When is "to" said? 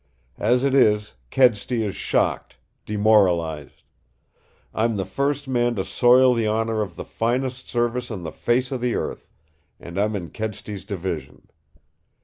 5.75-5.85